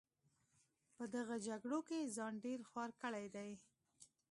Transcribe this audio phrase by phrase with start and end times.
[0.95, 3.51] په دغه جګړو کې ځان ډېر خوار کړی دی.